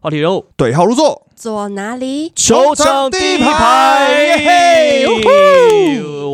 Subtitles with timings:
[0.00, 2.30] 话题人物，对号入座，坐哪里？
[2.36, 5.04] 球场第一排，耶嘿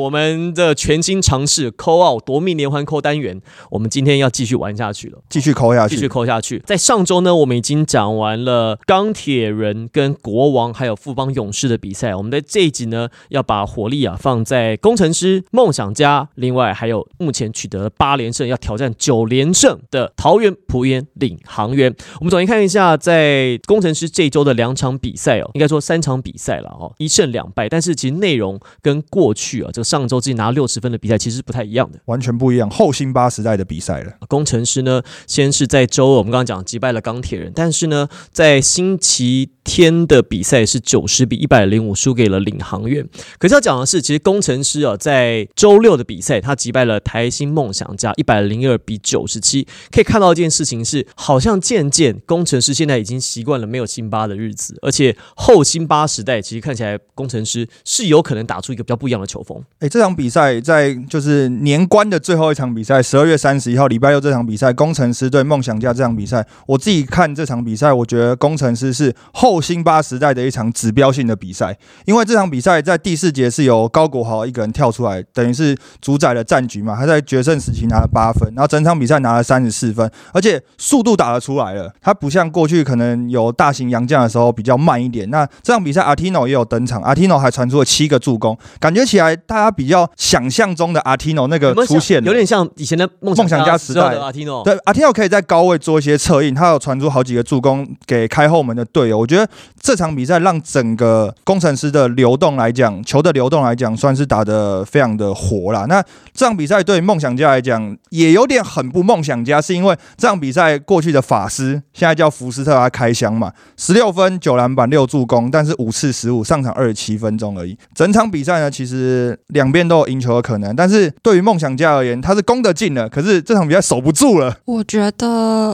[0.05, 3.41] 我们的全新尝试扣奥夺命连环扣单元，
[3.71, 5.19] 我们今天要继续玩下去了。
[5.31, 6.07] 继续扣下去继续。
[6.07, 6.59] 扣下去。
[6.67, 12.15] 在上周呢，我们已经讲完了钢铁人跟国王还有富邦勇士的比赛。
[12.15, 21.95] 我们在这一集呢，要把火力啊放在工程师、梦想家，另外还有目前取得了八连胜，要挑战九连胜的桃园璞园领航员。
[22.21, 27.71] 我们首先看一下在工程师这周的两场比赛哦，应该说三场比赛了哦，一胜两败。
[27.71, 32.01] 但是其实内容跟过去啊，这个上周自己拿六十分的比赛其实是不太一样的。
[32.07, 34.13] 完全不一样，后辛巴时代的比赛了。
[34.29, 43.09] 工程师呢，先是在周二我们刚刚讲击败了钢铁人，但是呢，在星期天的比赛是九十比一百零五输给了领航员。
[43.39, 49.67] 可是要讲的是，其实工程师啊，在周六的比赛，他击败了台新梦想家一百零二比九十七。
[49.91, 59.63] 可以看到一件事情是，好像渐渐工程师现在已经习惯了没有辛巴的日子，而且后辛巴时代，其实看起来工程师是有可能打出一个比较不一样的球风。
[59.85, 71.77] 哎，这场比赛在就是年关的最后一场比赛，十二月三十一号礼拜六这场比赛，工程师对梦想家这场比赛，我自己看这场比赛，我觉得工程师是后辛巴时代的一场指标性的比赛，
[72.07, 76.97] 因为这场比赛在第四节是由高国豪一个人跳出来，等于是主宰了战局嘛。
[76.97, 81.93] 他在决胜时期拿了八分，然后整场比赛拿了三十四分，而且速度打得出来了。
[82.01, 85.29] 他不像过去可能有大型洋将的时候比较慢一点。
[85.29, 94.63] 那这场比赛阿提诺也有登场，阿提诺还传出了七个助攻，感觉起来大家比较想象中的阿提诺那个出现了有点像以前的梦梦想家时代时候的阿提诺。
[94.65, 99.19] 对，阿提诺可以在高位做一些策应，他有传出好几个助攻给开后门的队友。
[99.19, 99.49] 我觉得
[99.85, 105.85] 这场比赛让整个工程师的流动来讲，球的流动来讲，算是打得非常的活啦。
[105.87, 117.77] 那这场比赛对梦想家来讲，也有点很不梦想家，是因为这场比赛过去的法师现在叫福斯特他开箱嘛，十六分九篮板六助攻，但是五次失误，上场二十七分钟而已。
[117.95, 124.57] 整场比赛呢，其实两边都有赢球的可能，但是对于梦想家而言，他是攻得进了，可是这场比赛守不住了。
[124.65, 125.29] 我觉得，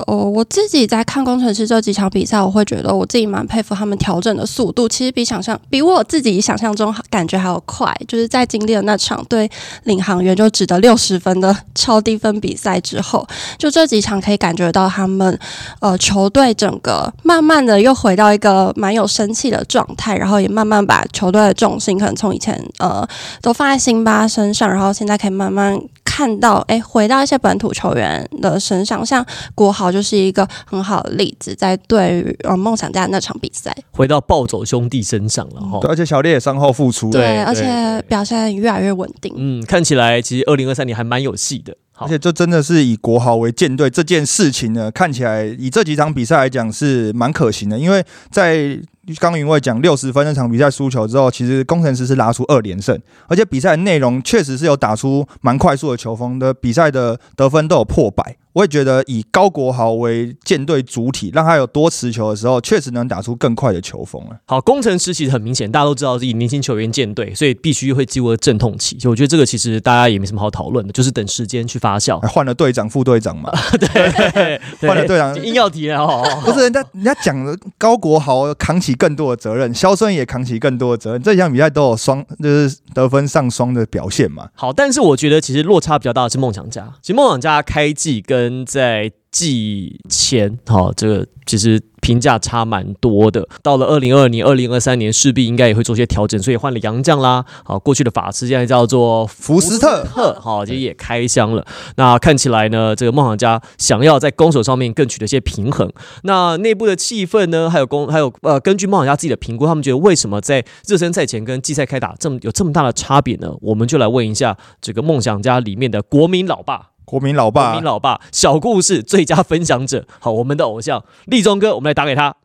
[0.09, 7.95] 哦，我自己在看工程师这几场比赛，我会觉得我自己蛮佩服他们调整的速度，其实比想象，比我自己想象中感觉还要快。
[8.09, 9.49] 就是在经历了那场对
[9.85, 13.25] 领航员就只得六十分的超低分比赛之后，
[13.59, 15.39] 就这几场可以感觉到他们
[15.81, 23.07] 呃球队整个慢慢的又回到一个蛮有生气的状态，然后也慢慢把球队的重心可能从以前呃
[23.43, 25.79] 都放在辛巴身上，然后现在可以慢慢
[26.21, 35.79] 看到，哎，回到一些本土球员的身上，像国豪就是一个很好的例子，在对于呃梦想家那场比赛，回到暴走兄弟身上了哈。
[35.81, 39.33] 对，而且小烈也伤后复出，对而且表现越来越稳定。
[39.35, 41.75] 嗯，看起来其实二零二三年还蛮有戏的。
[41.95, 48.79] 而，且这真的是以国豪为舰队这件事情呢，看起来以这几场比赛来讲是蛮可行的，因为在
[49.19, 58.37] 刚云卫讲六十分那场比赛输球之后，其实工程师是拿出二连胜，而且比赛的内容确实是有打出蛮快速的球风的，比赛的得分都有破百。
[58.53, 64.37] 我也觉得以高国豪为舰队主体，让他有多持球的时候，确实能打出更快的球风了。
[64.47, 68.99] 好，工程师其实很明显，大家都知道是以年轻球员建队，所以必须会进入阵痛期。
[68.99, 72.27] 所以我觉得这个其实大家也没什么好讨论的，就是等时间去发酵还。
[72.27, 76.27] 换了队长、副队长嘛， 对，换了队长硬要提了哦。
[76.45, 84.51] 不是人家人家讲的高国豪扛起更多的责任，肖顺也扛起更多的责任，这几场比赛都有双就是得分上双的表现嘛。
[84.55, 86.87] 好，但是我觉得其实落差比较大的是梦想家。
[87.01, 93.47] 其实梦想家开季跟在季前，好、这个其实评价差蛮多的。
[93.63, 97.45] 到了二零二二年、二零二三年，势必应该也会做些调整，所以换了洋将啦。
[97.65, 101.65] 好，过去的法师现在叫做福斯特特，好，其实也开箱了。
[101.97, 105.91] 那看起来呢，这个梦想家想要在攻守上面更取得一些平衡。
[106.25, 113.53] 那内部的气氛呢，还有攻，还有呃，根据梦想家自己的评估，他们觉得为什么在热身赛前跟季赛开打这么有这么大的差别呢？
[113.61, 116.90] 我们就来问一下这个梦想家里面的国民老爸。
[117.11, 122.37] 国民老国爸民老爸小故事最佳分享者，好，我们的偶像立中哥，我们来打给他。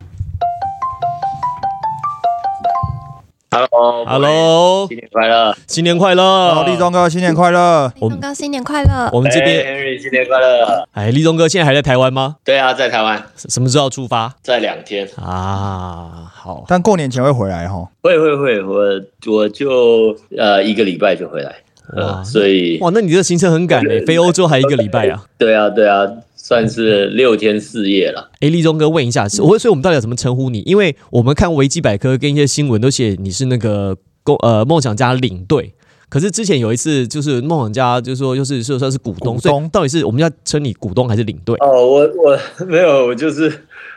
[3.48, 5.56] Hello，Hello，新年快乐！
[5.68, 6.52] 新年快乐！
[6.52, 7.92] 好，立中哥新年快乐！
[8.00, 9.08] 我立中哥新年快乐！
[9.12, 10.88] 我们这边，哎 Henry 新年快乐！
[10.90, 12.34] 哎，立中哥现在还在台湾吗？
[12.42, 15.08] 对啊，在台湾，什什么时候要出发在两天。
[15.16, 16.28] 啊？
[16.34, 17.88] 好，但过年前会回来哈。
[18.02, 19.00] 会会会，我
[19.32, 21.54] 我就呃一个礼拜就回来，哇
[21.94, 25.24] 呃，所以哇，那你这行程很赶诶，飞欧洲还一个礼拜啊！
[25.38, 26.04] 对啊对啊，
[26.34, 28.30] 算是六天四夜了。
[28.40, 30.60] 哎，立中哥问一下，是我所以我们到底要怎么称呼你？
[30.66, 35.72] 因为我们看维基百科跟一些新闻都写你是那个公呃梦想家领队。
[36.08, 41.56] 可是之前有一次，就是梦想家就说，就是说算是股东，股东所以到底是我们要称你股东还是领队？
[41.60, 43.52] 哦，我我没有，我就是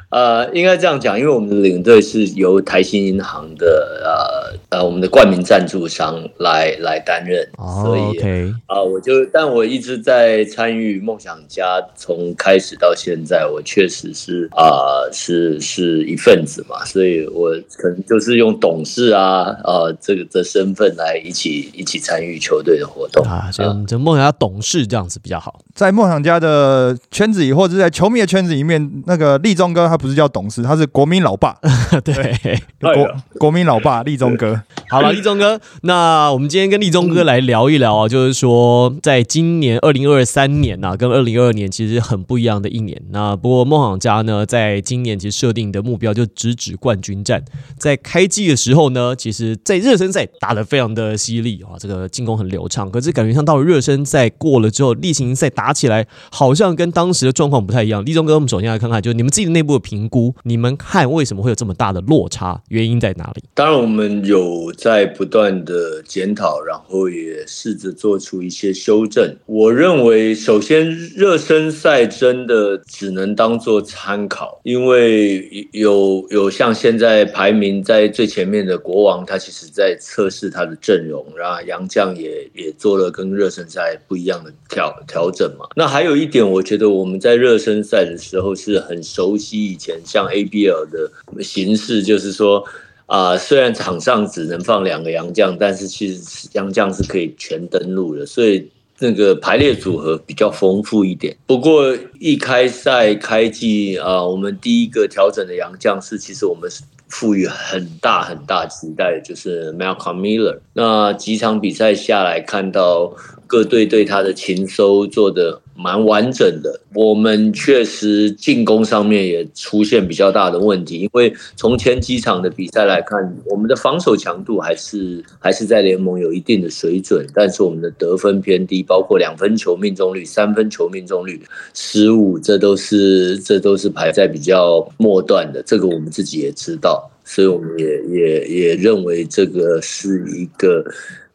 [0.09, 4.38] 呃，应该这样讲，因为我们的领队是由台新银行的呃
[4.69, 25.59] 呃我们的冠名赞助商来来担任，所以哦 OK，啊、我就但我一直在参与梦想家，从开始到现在，我确实是啊、是是一份子嘛，所以我可能就是用董事啊啊、这个的身份来一起一起参与球队的活动啊，所以我们这梦想家董事这样子比较好。
[25.73, 31.57] 在梦想家的圈子里，或者是在球迷的圈子里面，那个立中哥他不是叫董事，他是国民老爸，
[32.03, 32.61] 对，哎
[32.93, 34.58] 国国民老爸立中哥。
[34.89, 43.01] 好了， 立中哥，那我们今天跟立中哥来聊一聊啊，就是说，在今年二零二三年呐、跟二零二二年其实很不一样的一年。
[43.11, 47.43] 那不过梦想家呢，在今年其实设定的目标就直指冠军战。
[47.77, 52.89] 在开季的时候呢，其实在热身赛打得非常的犀利啊，这个进攻很流畅。
[52.89, 58.03] 可是感觉像到了热身赛过了之后，例行赛打起来好像跟当时的状况不太一样。
[58.03, 63.43] 立中哥，我们首先来看看，就是你们自己的内部的评估，你们看为什么会有这么大的落差，原因在哪里？
[63.53, 69.35] 当然，我们有我在不断的检讨，然后也试着做出一些修正。
[69.45, 85.65] 我认为，首先热身赛真的只能当做参考，因为有有像现在排名在最前面的国王，他其实在测试他的阵容，然后杨将也也做了跟热身赛不一样的调调整嘛。
[85.75, 92.63] 那还有一点，我觉得我们在热身赛的时候是很熟悉以前像 ABL 的形式，就是说。
[93.09, 98.69] 啊、虽然场上只能放两个杨将，但是其实杨将是可以全登陆的，所以
[98.99, 101.35] 那个排列组合比较丰富一点。
[101.47, 110.59] 不过一开赛开季啊、我们第一个调整的杨将是，其实我们是赋予很大很大期待，就是 Malcolm Miller。
[110.73, 113.13] 那几场比赛下来，看到
[113.45, 116.79] 各队对他的勤收做的蛮完整的。
[116.93, 131.41] 我们确实进攻上面也出现比较大的问题，因为从前几场的比赛来看，我们的防守强度还是还是在联盟有一定的水准，但是我们的得分偏低，包括两分球命中率、三分球命中率、
[131.73, 136.98] 失误，这都是这都是排在比较末段的，这个我们自己也知道。
[137.23, 140.83] 所以我们也也也认为这个是一个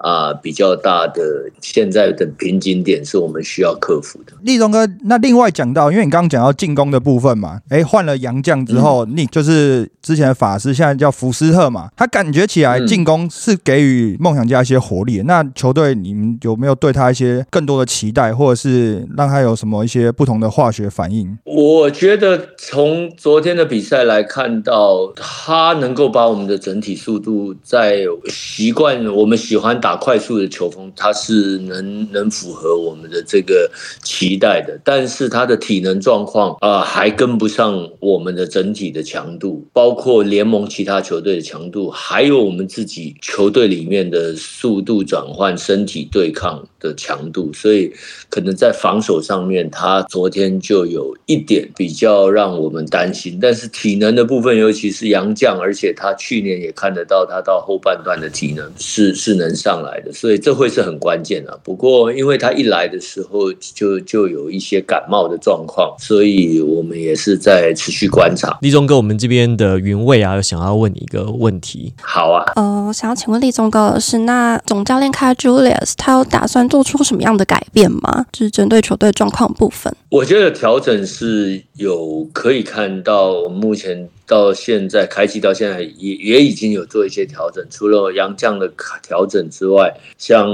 [0.04, 4.34] 啊、比较大的现在的瓶颈点，是我们需要克服的。
[4.42, 15.24] 立中哥，那另外讲到，因为你刚刚讲到进攻的部分嘛，哎，换了杨将之后，你就是之前的法师，现在叫福斯特嘛，他感觉起来嗯进攻是给予梦想家一些活力的。
[15.24, 21.38] 那球队你们有没有对他一些更多的期待，或者是让他有什么一些不同的化学反应？
[21.44, 33.70] 我觉得从昨天的比赛来看到，他能够把我们的整体速度在习惯我们喜欢打快速的球风，他是能能符合我们的这个
[34.02, 34.78] 期待的。
[34.84, 47.92] 但是他的体能状况啊、还跟不上我们的整体的强度，包括联盟其他球队的强度，还有我们自己球队里面的速度转换、身体对抗的强度，所以
[48.28, 53.38] 可能在防守上面，他昨天就有一点比较让我们担心。
[53.40, 61.58] 但是体能的部分，尤其是杨将，而且他去年也看得到他到后半段的体能是是能上来的，所以这会是很关键的。
[61.62, 68.58] 不过因为他一来的时候就就有一些感冒的状况，所以我们也是在持续观察。
[68.60, 78.26] 立中哥，我们这边的云卫啊，想要问你一个问题，好啊，呃，想要请问立宗哥的是，那总教练开 Julius 他有打算做出什么样的改变吗？
[78.32, 79.94] 就是针对球队状况部分。
[80.10, 87.66] 我觉得调整是有可以看到，目前到现在开机到现在也也已经有做一些调整。
[87.70, 90.48] 除了杨绛的调整之外，像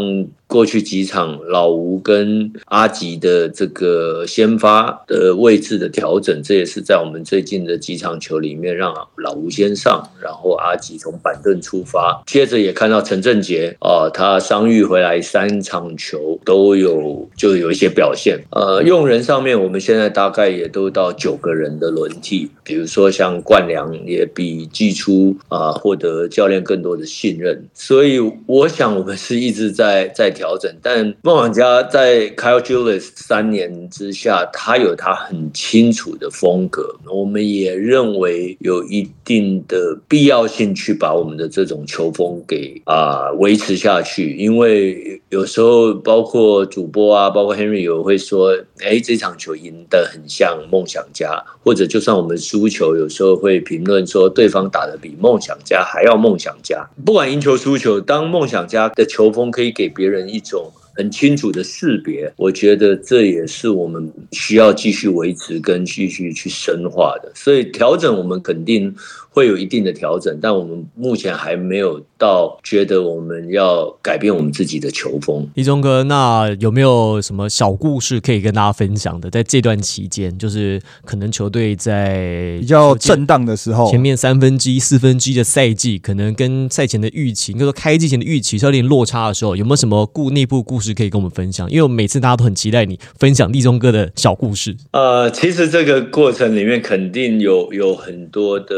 [0.50, 12.20] 过去几场老吴跟阿吉的这个先发的位置的调整，这也是在我们最近的几场球里面让老吴先上，然后阿吉从板凳出发。
[12.26, 18.36] 接着也看到陈振杰啊、他伤愈回来三场球都有就有一些表现。
[18.50, 30.74] 呃，用人上面我们现在大概也都到九个人的轮替，比如说像冠良也比季初啊、获得教练更多的信任，所以我想我们是一直在在调整。
[30.80, 56.88] 但梦想家在 Kyle Julius 三年之下，他有他很清楚的风格，我们也认为有一定的必要性去把我们的这种球风给啊、维持下去，因为有时候包括主播啊，包括 Henry 有会说，哎，这场球赢得很像梦想家，或者就算我们输球，有时候会评论说对方打得比梦想家还要梦想家。
[57.04, 67.30] 不管赢球输球，当梦想家的球风可以给别人一种很清楚的识别，我觉得这也是我们需要继续维持跟继续去深化的。
[67.34, 68.94] 所以调整，我们肯定。
[69.32, 75.48] 会有一定的调整，但我们目前还没有到觉得我们要改变我们自己的球风。
[75.54, 79.30] 一中哥，那有没有什么小故事可以跟大家分享的？
[79.30, 91.70] 在这段期间，就是可能球队在比较震荡的时候，前面三分之一、四分之一的赛季，可能跟赛前的预期，应该说开季前的预期是有点落差的时候，有没有什么故内部故事可以跟我们分享？
[91.70, 94.74] 因为我每次大家都很期待你分享立中哥的小故事。
[94.92, 98.74] 呃，其实这个过程里面肯定有有很多的。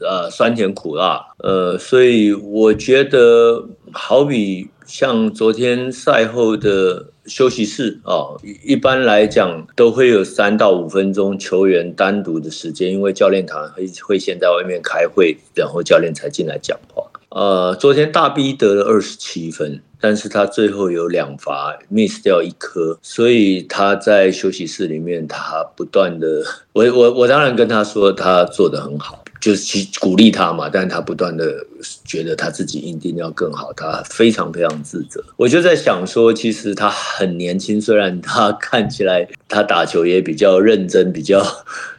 [0.00, 8.32] 呃，酸甜苦辣，呃，所以我觉得，好比像昨天赛后的休息室啊，
[8.64, 17.04] 一般来讲都会有三到五分钟球员单独的时间，因为教练团会会先在外面开会，然后教练才进来讲话。
[17.30, 26.42] 呃，昨天大 B 得了二十七分，但是他最后有两罚 miss 掉一颗，所以他在休息室里面，他不断的，
[26.72, 29.22] 我我我当然跟他说，他做的很好。
[29.40, 31.64] 就是去鼓励他嘛，但他不断的
[32.04, 35.24] 觉得他自己一定要更好，他非常非常自责。
[35.36, 41.40] 我就在想说，其实他很年轻，虽然他看起来他打球也比较认真，比较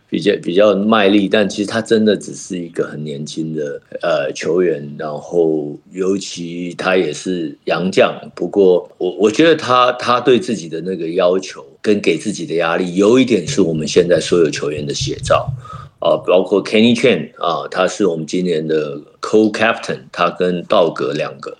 [0.10, 4.96] 比较比较卖力，但其实他真的只是一个很年轻的呃球员。
[4.98, 15.51] 然后尤其他也是洋将，不过我我觉得他他对自己的那个要求跟给自己的压力，有一点是我们现在所有球员的写照。
[16.01, 21.58] 啊，包括 Kenny Chen 啊，他是我们今年的 Co-Captain，他跟道格两个，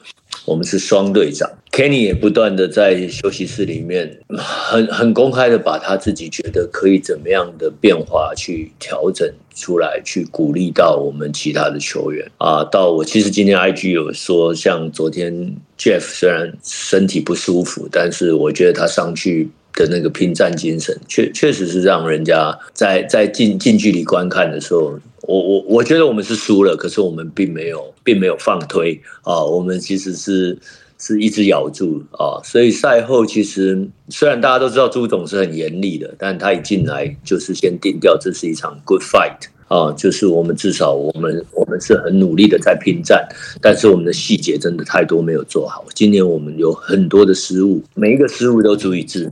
[0.50, 1.48] 我们是双队长。
[1.72, 12.64] Kenny 也不断的在休息室里面，很很公开的把他自己觉得可以怎么样的变化去调整出来，去鼓励到我们其他的球员啊。
[12.64, 15.32] 到我其实今天 IG 有说，像昨天
[15.78, 19.50] Jeff 虽然身体不舒服，但是我觉得他上去。
[19.80, 30.58] 的那个拼战精神，确确实是让人家在在近近距离观看的时候，我我我觉得我们是输了，可是我们并没有并没有放推啊，我们其实是
[30.98, 43.26] 是一直咬住啊，所以赛后其实虽然大家都知道朱总是很严厉的，但他一进来就是先定调，这是一场 good fight 啊，就是我们至少我们我们是很努力的在拼战，
[43.62, 49.32] 但是我们的细节真的太多没有做好，今年我们有很多的失误，每一个失误都足以致命。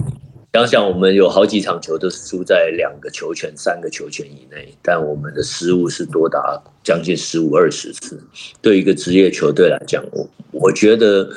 [0.53, 8.19] 想想我们有好几场球都是输在两个球权、三个球权以内，但我们的失误是多达将近十五二十次。
[8.61, 11.29] 对一个职业球队来讲，我我觉得，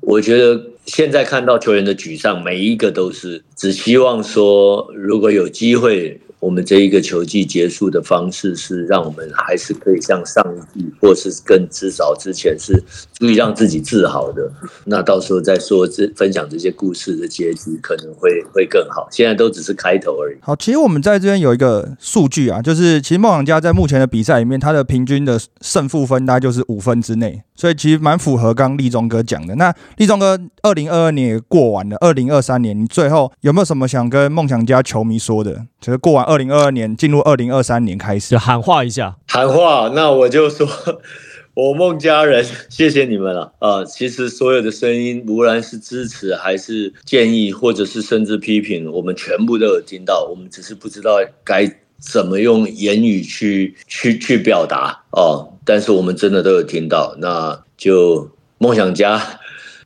[0.00, 6.20] 我觉得现在看到球员的沮丧，每一个都是只希望说，如果有机会。
[6.40, 14.50] 我们这一个球季结束的方式是让我们还是可以像上一季，或是更至少之前是足以让自己自豪的。
[14.84, 19.08] 那到时候再说这分享这些故事的结局可能会会更好。
[19.10, 20.36] 现在都只是开头而已。
[20.40, 29.56] 好，其实我们在这边有一个数据啊，就是其实梦想家在目前的比赛里面，他的平均的胜负分大概就是五分之内，所以其实蛮符合刚立中哥讲的。
[29.56, 35.66] 那立中哥二零二二年也过完了，二零二三年你最后有没有什么想跟梦想家球迷说的？
[35.80, 36.24] 就是过完。
[36.24, 39.90] 二零二二年进入二零二三年开始，就喊话一下，喊话。
[39.94, 40.66] 那我就说，
[41.54, 43.84] 我孟家人， 谢谢你们了啊！
[43.84, 50.26] 其实所有的声音，无论是支持还是建议，或者是甚至批评，我们全部都有听到。
[50.30, 51.68] 我们只是不知道该
[51.98, 55.54] 怎么用言语去去去表达哦。
[55.64, 57.14] 但是我们真的都有听到。
[57.18, 59.20] 那就梦想家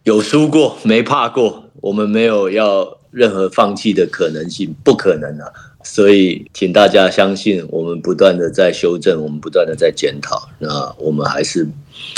[0.05, 1.65] 有输过，没怕过。
[1.81, 5.47] 我们没有要任何放弃的可能性，不可能啊！
[5.85, 10.49] 所以，请大家相信，我们不断的在修正，我们不断的在检讨。
[10.61, 11.67] 那我们还是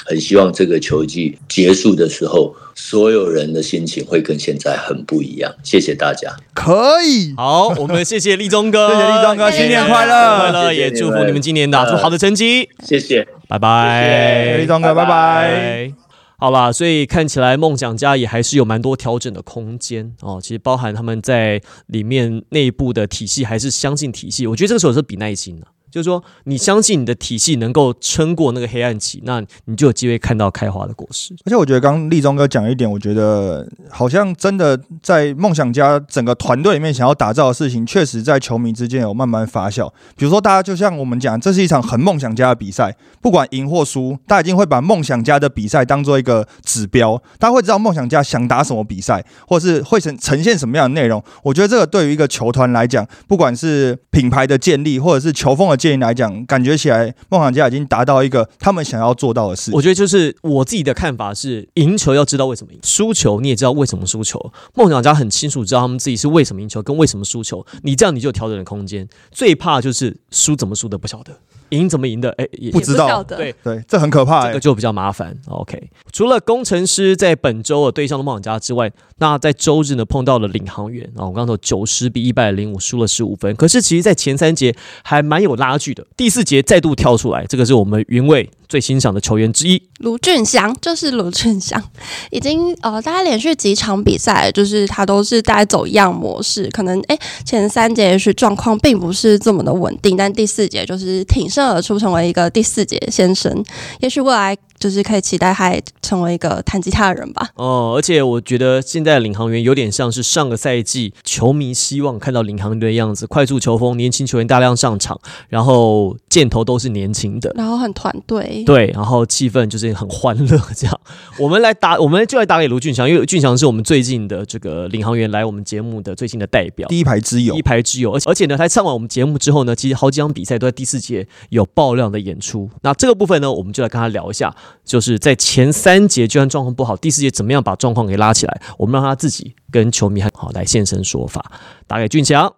[0.04, 5.50] 很希望这个球季结束的时候，所有人的心情会跟现在很不一样。
[5.62, 6.30] 谢谢大家。
[6.52, 12.68] 可以，好，我们谢谢立中哥，谢谢立中哥，新年快乐，快乐，也祝福你们今年打出好的成绩。
[12.84, 16.03] 谢谢，拜拜，立中哥，拜拜。
[16.36, 20.38] 好吧，所以看起来梦想家也还是有蛮多调整的空间哦。
[20.42, 25.66] 其实包含他们在里面内部的体系还是相信体系，我觉得这个时候是比耐心的。
[25.94, 31.32] 就是说，你相信你的体系能够撑过那个黑暗期，那你就有机会看到开花的果实。
[31.46, 39.88] 而且，我觉得刚立中哥讲一点，我觉得好像真的在梦想家整个团队里面想要打造的事情，确实在球迷之间有慢慢发酵。
[40.16, 51.22] 比如说，大家就像我们讲，这是一场很梦想家的比赛，不管赢或输，大家已经会把梦想家的比赛当做一个指标，大家会知道梦想家想打什么比赛，或是会呈呈现什么样的内容。
[51.44, 55.83] 我觉得这个对于一个球团来讲，不管是品牌的建立，或者是球风的。
[55.88, 59.70] 界来讲，感觉起来梦想家已经达到一个他们想要做到的事。
[59.74, 64.52] 我觉得就是我自己的看法是，赢球要知道为什么赢，输球你也知道为什么输球。
[64.74, 69.08] 梦想家很清楚知道他们自己是为什么赢球跟为什么输球，你这样你就调整的空间。
[69.30, 71.38] 最怕就是输怎么输的不晓得。
[71.70, 72.30] 赢怎么赢的？
[72.38, 73.22] 哎，也不知道。
[73.22, 75.36] 对对，这很可怕，这个就比较麻烦。
[75.48, 86.04] OK，除了工程师在本周的对象的梦想家之外，那在周日呢碰到了领航员啊，我刚刚说九十比一百零五输了十五分，可是其实在前三节还蛮有拉锯的。
[86.16, 91.80] 第四节再度跳出来，这个是我们云卫最欣赏的球员之一，卢俊祥，就是卢俊祥，
[92.30, 103.64] 已经呃大概连续几场比赛，就是他都是大概走一样模式，可能哎前三节也许状况并不是这么的稳定，但第四节就是挺生而出，成为一个第四节先生，
[104.00, 104.56] 也许未来。
[104.84, 105.72] 就是可以期待他
[106.02, 107.48] 成为一个弹吉他的人吧。
[107.54, 121.00] 哦，而且我觉得现在的领航员有点像是上个赛季球迷希望看到领航员的样子，快速球风，年轻球员大量上场，然后箭头都是年轻的，然后很团队，对，然后气氛就是很欢乐这样。
[121.38, 128.12] 我们来打，我们就来打给卢俊祥，因为俊祥是我们最近的这个领航员来我们节目的最近的代表，第一排之友，第一排之友。
[128.12, 132.68] 而且而且呢，他唱完我们节目之后呢，其实好几场比赛都在第四节有爆量的演出。
[132.82, 134.54] 那这个部分呢，我们就来跟他聊一下。
[134.84, 138.60] 就是在前三节，就算状况不好，第四节怎么样把状况给拉起来？
[138.78, 141.44] 我们让他自己跟球迷好来现身说法。
[141.86, 142.52] 打给俊强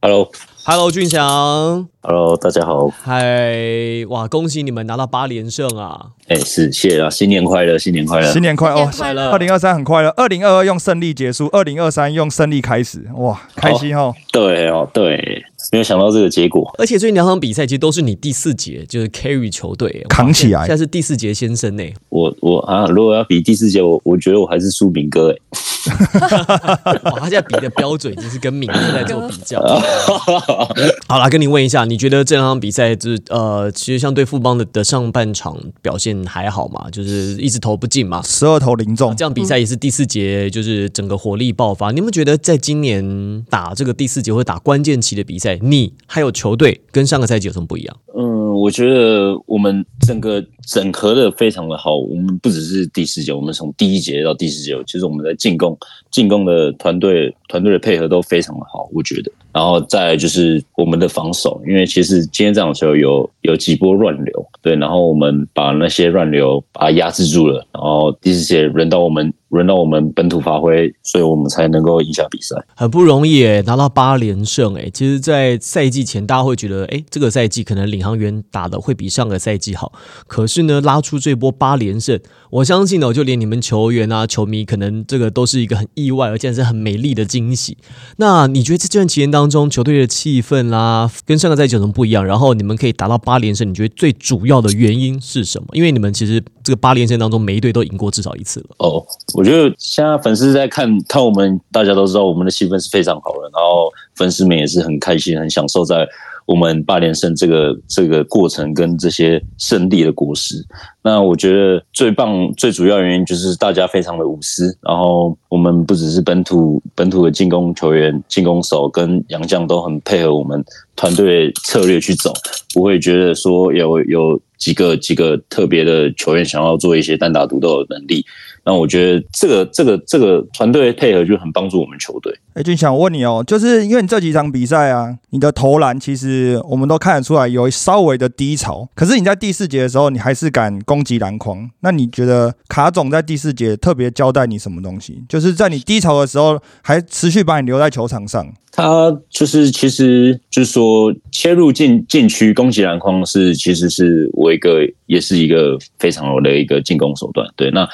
[0.00, 6.08] ，Hello，Hello，俊强，Hello，大家好，嗨，哇，恭喜你们拿到八连胜啊！
[6.28, 9.30] 哎，是，谢谢啊，新年快乐，新年快乐，新年快乐，快乐！
[9.30, 14.14] 二零二三很快乐，二零二二用胜利结束，二零二三用胜利开始，哇，开心哦！
[14.32, 15.44] 对哦，对。
[15.72, 21.82] 没有想到这个结果，而且最近两场比赛其实都是你第四节就是 carry 球队扛起来，现在是第四节先生呢。
[22.10, 25.36] 我我啊，如果要比第四节，我我觉得我还是输敏哥哎。
[27.10, 29.58] 哇，他现在比的标准已经是跟敏哥在做比较。
[31.08, 36.88] 好了，跟你问一下，你觉得这两场比赛就是呃，其实相对富邦的的上半场表现还好嘛？
[36.92, 41.90] 就是一直投不进嘛，十二投零中，这样比赛也是第四节就是整个火力爆发。
[41.90, 45.58] 你们觉得在今年打这个第四节或者打关键期的比赛？
[45.62, 47.96] 你还有球队跟上个赛季有什么不一样？
[48.14, 51.96] 嗯，我觉得我们整个整合的非常的好。
[51.96, 55.78] 我们不只是第四节，我们从第一节到第四节，其实我们在进攻
[56.10, 59.30] 进攻的团队团队的配合都非常的好，我觉得。
[59.52, 69.32] 然后再就是我们的防守，因为其实今天这场球有有几波乱流，对，然后我们把那些乱流把它压制住了，然后第四节轮到我们。
[69.52, 72.56] 轮到我们本土发挥，所以我们才能够赢下比赛。
[72.74, 74.90] 很不容易诶，拿到八连胜诶。
[74.92, 79.92] 其实，在赛季前，大家会觉得，诶，这个赛季可能领航员打的会比上个赛季好。
[80.26, 82.18] 可是呢，拉出这波八连胜，
[82.52, 87.78] 我相信呢，就连你们球员啊、球迷，可能这个都是一个很意外，而且是很美丽的惊喜。
[88.18, 92.22] 那你觉得在这段期间当中，球队的气氛啦，跟上个赛季有什么不一样？
[92.22, 95.68] 然后你们可以达到八连胜，你觉得最主要的原因是什么？
[95.72, 98.66] 因为你们其实这个八连胜当中，每一队都赢过至少一次了。
[98.80, 99.02] 哦。
[99.32, 106.06] 我觉得现在粉丝在看看我们，大家都知道我们的气氛是非常好的，然后粉丝们也是很开心、很享受在
[106.46, 110.64] 我们八连胜这个这个过程跟这些胜利的果实。
[111.02, 122.32] 那我觉得最棒、最主要原因就是大家非常的无私，然后我们不只是本土本土的进攻球员、进攻手跟洋将都很配合我们团队策略去走，
[122.74, 128.24] 不会觉得说有有几个几个特别的球员想要做一些单打独斗的能力。
[128.64, 132.32] 那我觉得这个这个这个团队配合就很帮助我们球队。
[132.54, 141.68] 哎，俊想问你哦，就是因为你这几场比赛啊，你的投篮其实我们都看得出来有稍微的低潮，可是你在第四节的时候，你还是敢攻击篮筐。
[141.80, 145.24] 那你觉得卡总在第四节特别交代你什么东西？
[145.28, 148.46] 就是在你低潮的时候，还持续把你留在球场上。
[148.70, 157.46] 他就是其实就是说切入禁禁区攻击篮筐是其实是我一个也是一个非常好的一个进攻手段。
[157.56, 157.88] 对，那。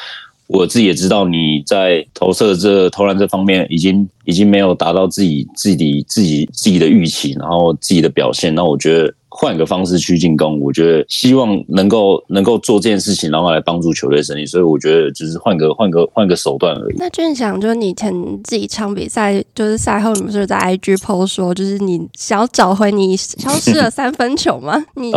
[0.49, 9.15] 我自己也知道你在投射这投篮这方面已经已经没有达到自己自己自己自己的预期，然后自己的表现，那我觉得。
[9.41, 14.45] 换个方式去进攻，我觉得希望能够能够做这件事情，然后来帮助球队胜利。
[14.45, 16.97] 所以我觉得只是换个换个换个手段而已。
[16.99, 24.85] 那俊祥，就是你前几场比赛，就是赛后你不是在 IG PO 说，就是你想要找回你消失的三分球吗？
[24.97, 25.13] 你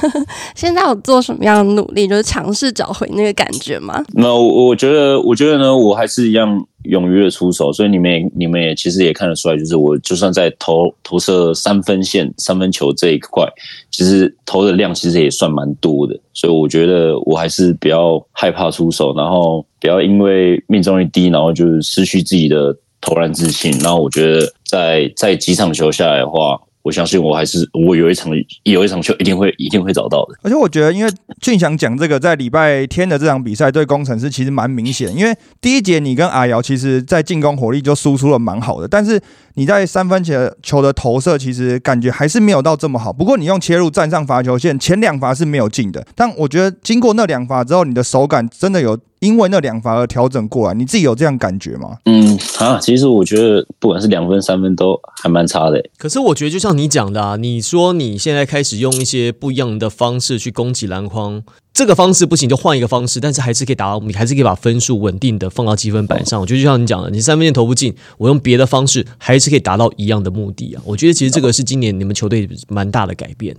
[0.56, 4.02] 现在有做什么样的努力，就是尝试找回那个感觉吗？
[4.14, 6.66] 那我我觉得，我觉得呢，我还是一样。
[6.88, 13.46] 勇于的出手，所以你们也你们也其实也看得出来，就是我就算在投投射三分线三分球这一块，
[13.90, 23.70] 其实投的量其实也算蛮多的，所以我觉得我还是比较害怕出手，然后不要因为命中率低，然后就失去自己的投篮自信。
[23.78, 26.60] 然后我觉得在在几场球下来的话。
[26.88, 30.34] 我相信我还是我有一场有一场球一定会一定会找到的。
[30.42, 39.20] 而且我觉得，因为俊祥讲这个在礼拜天的这场比赛对工程师其实蛮明显，因为第一节你跟阿瑶其实在进攻火力就输出了蛮好的，但是
[39.54, 43.12] 你在三分球球的投射其实感觉还是没有到这么好。
[43.12, 51.98] 不过你用切入站上罚球线，前两罚是没有进的，但我觉得经过那两罚之后，你的手感真的有因为那两罚而调整过来，你自己有这样感觉吗？
[52.04, 55.82] 嗯啊，其实我觉得不管是两分三分都还蛮差的。
[55.96, 61.42] 可是我觉得就像你讲的啊，你说你现在开始用一些不一样的方式去攻击篮筐。
[61.74, 66.40] 这个方式不行，就换一个方式，但是还是可以达到，你还是可以把分数稳定的放到积分板上。
[66.40, 70.82] 我觉得就像你讲的，你三分线投不进，我用别的方式还是可以达到一样的目的啊。
[70.84, 73.56] 我觉得其实这个是今年你们球队蛮大的改变。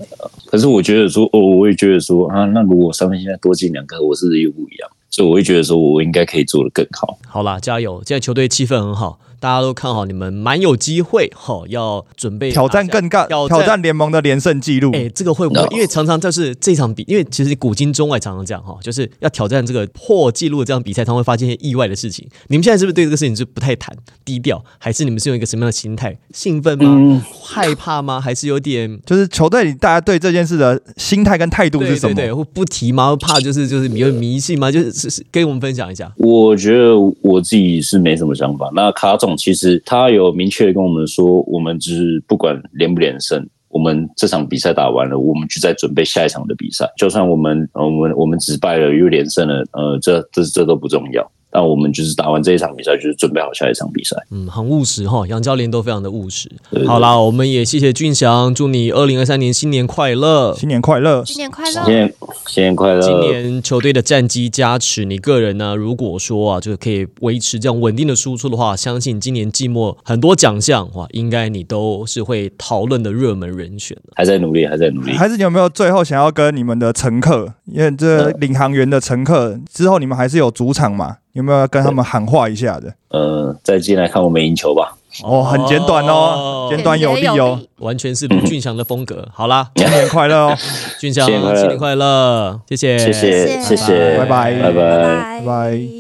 [0.48, 7.18] 可是我觉得说，哦，我也觉得说啊，那如果三分线多进两个，我是又不一样，所以我会觉得说我应该可以做得更好。
[7.28, 8.02] 好啦，加油！
[8.06, 9.20] 现在球队气氛很好。
[9.40, 14.92] 大家都看好你们，蛮有机会哈，要准备挑战更干，挑战联盟的连胜记录。
[14.94, 15.66] 哎，这个会不会？
[15.72, 22.28] 因为常常就是这场比，因为其实古今中外常常这样哈，就是要挑战这个破纪录这样比赛，常会发现一些意外的事情。
[22.48, 26.18] 你们现在是不是对这个事情是不太谈、低调，还是你们是用一个什么样的心态？
[26.34, 27.24] 兴奋吗？
[27.42, 28.20] 害怕吗？
[28.20, 29.00] 还是有点？
[29.06, 32.14] 就是球队里大家对这件事的心态跟态度是什么？
[32.14, 33.16] 对，会不提吗？
[33.16, 34.70] 怕就是就是有迷信吗？
[34.70, 36.12] 就是是是，跟我们分享一下。
[36.18, 38.70] 我觉得我自己是没什么想法。
[38.74, 39.29] 那卡总。
[39.36, 46.90] 其实他有明确跟我们说，我们就是不管连不连胜，我们这场比赛打完了，我们就在准备下一场的比赛。
[46.98, 51.32] 就算我们我们我们只败了又连胜了，呃，这这这都不重要。
[51.52, 54.16] 但我们就是打完这一场比赛，就是准备好下一场比赛。
[54.30, 56.50] 嗯，很务实哈，杨教练都非常的务实。
[56.86, 62.14] 好啦，我们也谢谢俊祥，祝你二零二三年新年快乐，新年快乐，新年快乐，新年
[62.46, 63.02] 新年快乐。
[63.02, 75.14] 今年球队的战绩加持，你个人呢，如果说啊，就是可以维持这样稳定的输出的话，相信今年季末很多奖项哇，应该你都是会讨论的热门人选还在努力，还在努力。
[75.14, 81.18] 还是你有没有最后想要跟你们的乘客，因为这领航员的乘客之后，你们还是有主场嘛？
[81.40, 82.94] 有没有跟他们喊话一下的？
[83.10, 84.96] 呃，再进来看我们赢球吧。
[85.24, 89.28] 哦，很简短哦，简短有力哦，完全是卢俊祥的风格。
[89.34, 90.58] 好啦， 新年快乐哦，
[91.00, 95.99] 俊祥，新年快乐，谢谢，谢谢，谢谢，拜拜，拜拜，拜拜。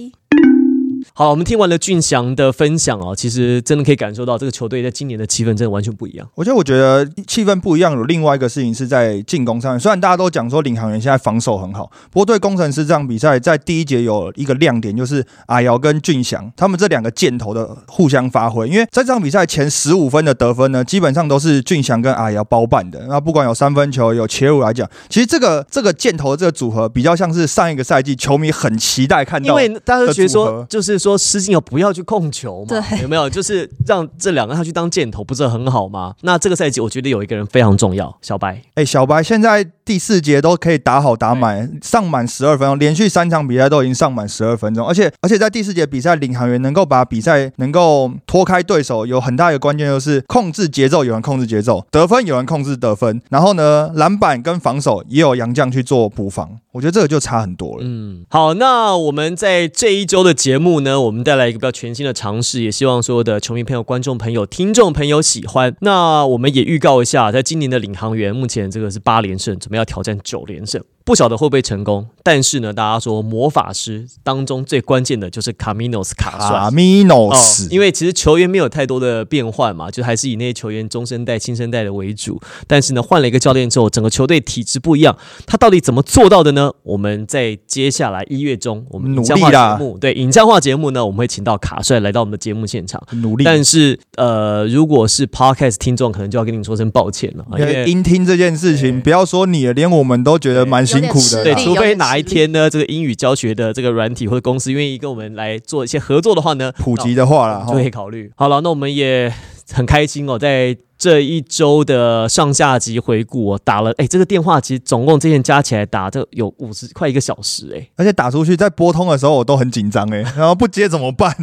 [1.13, 6.27] 好，我们听完了俊祥的分享哦，其实真的可以感受到这个球队在今年的气氛真的完全不一样。
[6.35, 9.79] 我觉得，我觉得气氛不一样，有另外一个事情是在进攻上面。
[9.79, 18.67] 虽然大家都讲说领航员现在防守很好，不过对工程师这场比赛，在第一节有一个亮点，就是阿瑶跟俊祥他们这两个箭头的互相发挥。
[18.67, 23.05] 因为在这场比赛前十五分的得分呢，基本上都是俊祥跟阿瑶包办的。
[23.07, 31.89] 那不管有三分球有切入来讲，其实这个这个箭头的这个组合比较像是上一个赛季球迷很期待看到，因为大家都觉得说，就是说施晋友不要。
[31.91, 32.85] 去控球嘛？
[33.01, 33.27] 有没有？
[33.27, 36.13] 就是让这两个他去当箭头，不是很好吗？
[36.21, 38.61] 那这个赛季，我觉得有一个人非常重要，小白。
[38.75, 57.83] 哎，小白现在第四节都可以打好打满，上满十二分钟，连续三场比赛都已经上满十二分钟，而且而且在第四节比赛，领航员能够把比赛能够拖开对手，有很大一个关键就是控制节奏，有人控制节奏，得分有人控制得分，然后呢，篮板跟防守也有杨将去做补防，我觉得这个就差很多了。
[57.83, 61.69] 嗯，好，那我们在这一周的节目呢，我们带来一个比较。
[61.79, 65.73] 全新的尝试，也希望所有的球迷朋友、观众朋友、听众朋友喜欢。
[65.79, 70.83] 那我们也预告一下，在今年的领航员，目前这个是八连胜，准备要挑战九连胜。
[71.03, 76.49] 不晓得会不会成功，但是呢，大家说魔法师当中最关键的就是卡米诺斯卡帅。
[76.49, 82.39] 卡米诺斯，因为其实球员没有太多的变换嘛，就还是以那些球员中生代、新生代的为主。
[82.67, 85.17] 但是呢，换了一个教练之后，整个球队体质不一样。
[85.47, 86.71] 他到底怎么做到的呢？
[86.83, 93.43] 我们在接下来一月中，我们努力节目对影像化节目呢，我们会请到卡帅来到我们的节目现场努力。
[93.43, 101.43] 但是呃，如果是 podcast 听众，可能就要跟你说声抱歉了，因为音听这件事情，不要说你了，连我们都觉得蛮辛苦的。
[101.43, 108.31] 对，除非哪一天呢，这个英语教学的这个软体或者公司愿意跟我们来做一些合作的话呢，普及的话了，就可以考虑。
[108.35, 109.33] 好了，那我们也
[109.71, 121.33] 很开心哦，在这一周的上下集回顾，我打了，哎，这个电话其实总共这些加起来打这有五十快一个小时，哎，而且打出去在拨通的时候我都很紧张，哎， 然后不接怎么办？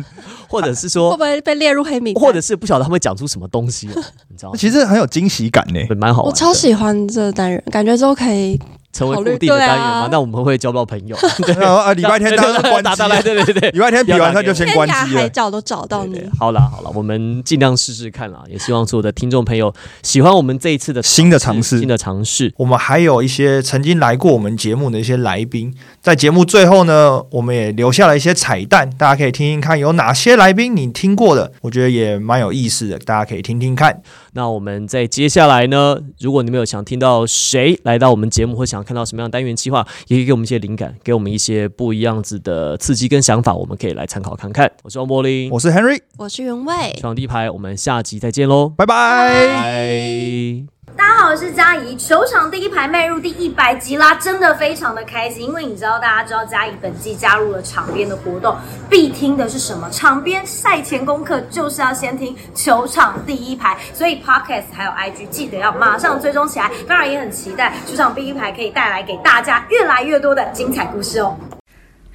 [0.48, 2.22] 或者是说会不会被列入黑名单？
[2.22, 3.86] 或者是不晓得他们会讲出什么东西，
[4.28, 4.58] 你知道吗？
[4.58, 8.60] 其实很有惊喜感呢，蛮好，我超喜欢这单元，感觉都可以。
[8.96, 10.08] 成为固定的单元对啊吗？
[10.10, 11.16] 那我们会交不到朋友。
[11.58, 13.70] 然后啊，礼拜天大家关机打打来，了，对对对。
[13.72, 15.20] 礼拜天比完赛就先关机了。
[15.20, 22.52] 海角都找到你好啦好啦，我们尽量试试看啦，也希望所有的听众朋友喜欢我们这一次的新的尝试新的尝试。
[22.56, 34.00] 我们还有一些曾经来过我们节目的一些来宾，在节目最后呢，我们也留下了一些彩蛋，大家可以听听看有哪些来宾你听过的，我觉得也蛮有意思的，大家可以听听看。
[34.32, 44.70] 那我们在接下来呢，如果你们有想听到谁来到我们节目，或想看到什么样的单元计划，也可以给我们一些灵感，给我们一些不一样子的刺激跟想法，我们可以来参考看看。
[44.84, 48.86] 我是王柏林，我是 Henry，我是袁卫，上地牌，我们下集再见喽，拜。
[48.86, 50.75] 拜。
[50.94, 51.96] 大家好，我是佳怡。
[51.96, 58.56] 球场第一排迈入第一百集啦，真的非常的开心，因为你知道，大家知道佳怡本季加入了场边的活动，
[58.88, 59.88] 必听的是什么？
[59.90, 66.70] 场边赛前功课就是要先听球场第一排，所以 Podcast 还有 IG 记得要马上追踪起来。
[66.86, 71.36] 当然也很期待球场第一排可以带来给大家越来越多的精彩故事哦。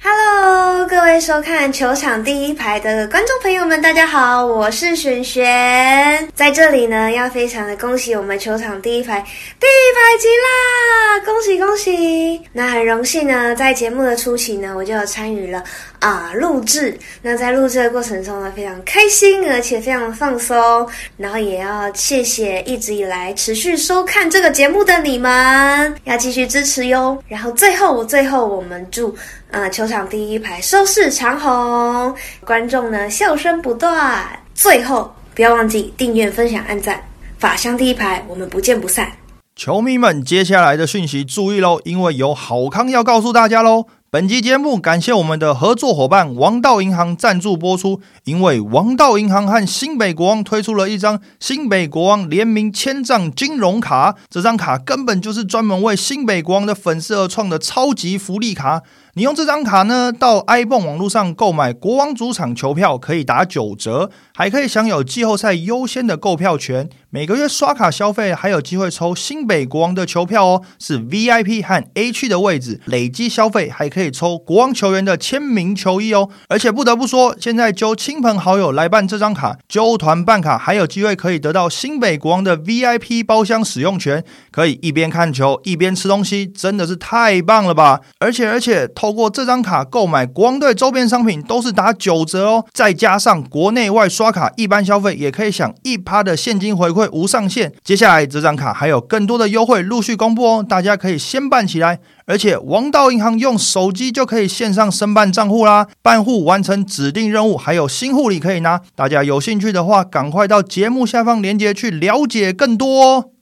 [0.04, 9.20] Hello，各位收看球场第一排的观众朋友们，大家好，我是璇璇，在这里呢，要非常的恭喜我们球场第一排
[9.60, 11.31] 第一百集啦，恭
[11.72, 12.38] 恭喜！
[12.52, 15.64] 那很荣幸呢，在节目的初期呢，我就有参与了
[16.00, 16.94] 啊录制。
[17.22, 20.86] 那在录制的过程中呢，非常开心，而且非常的放松。
[21.16, 27.16] 然后也要谢谢一直以来持续收看这个节目的你们，要继续支持哟。
[27.26, 29.16] 然后最后，最后我们祝。
[29.50, 34.28] 呃，球场第一排收视长虹，观众呢笑声不断。
[34.52, 37.02] 最后不要忘记订阅、分享、按赞，
[37.38, 39.10] 法香第一排，我们不见不散。
[39.54, 43.86] 球迷们，接下来的讯息注意喽，因为有好康要告诉大家喽。
[44.14, 58.82] 本期节目感谢我们的合作伙伴王道银行赞助播出，因为王道银行和新北国王推出了一张新北国王联名千账金融卡，这张卡根本就是专门为新北国王的粉丝而创的超级福利卡。
[59.14, 66.88] 你用这张卡呢，到 iPhone 网络上购买国王主场球票可以打九折，还可以享有季后赛优先的购票权。
[67.10, 76.28] 每个月刷卡消费还有机会抽新北国王的球票哦，是 VIP 和 A 区的位置，累积消费还可以可以抽国王球员的签名球衣哦。
[76.48, 88.00] 而且不得不说，现在揪亲朋好友来办这张卡，揪团办卡还有机会可以得到新北国王的 VIP 包厢使用权，可以一边看球一边吃东西，真的是太棒了吧！
[88.18, 97.72] 而且而且，透过这张卡购买国王队周边商品都是打九折哦，再加上国内外刷卡一般消费也可以享一趴的现金回馈，无上限。
[97.84, 102.00] 接下来这张卡还有更多的优惠陆续公布哦，大家可以先办起来。
[102.26, 108.80] 而且王道银行用手机就可以线上申办账户啦，办户完成指定任务，还有新护理可以拿。
[108.94, 113.24] 大家有兴趣的话，赶快到节目下方链接去了解更多哦。